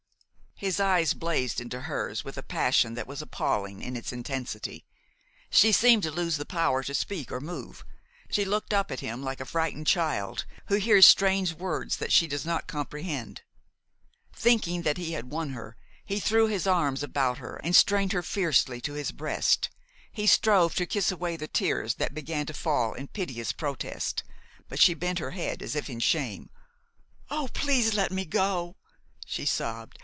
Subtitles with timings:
[0.55, 4.85] His eyes blazed into hers with a passion that was appalling in its intensity.
[5.49, 7.83] She seemed to lose the power to speak or move.
[8.29, 12.27] She looked up at him like a frightened child, who hears strange words that she
[12.27, 13.41] does not comprehend.
[14.33, 18.79] Thinking he had won her, he threw his arms about her and strained her fiercely
[18.81, 19.71] to his breast.
[20.11, 24.23] He strove to kiss away the tears that began to fall in piteous protest;
[24.69, 26.51] but she bent her head as if in shame.
[27.31, 28.75] "Oh, please let me go!"
[29.25, 29.97] she sobbed.